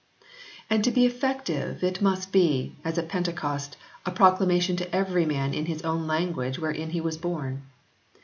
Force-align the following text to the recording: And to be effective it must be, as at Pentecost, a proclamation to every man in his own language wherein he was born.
And 0.67 0.83
to 0.83 0.89
be 0.89 1.05
effective 1.05 1.83
it 1.83 2.01
must 2.01 2.31
be, 2.31 2.73
as 2.83 2.97
at 2.97 3.07
Pentecost, 3.07 3.77
a 4.03 4.09
proclamation 4.09 4.75
to 4.77 4.95
every 4.95 5.27
man 5.27 5.53
in 5.53 5.67
his 5.67 5.83
own 5.83 6.07
language 6.07 6.57
wherein 6.57 6.89
he 6.89 6.99
was 7.01 7.17
born. 7.19 7.61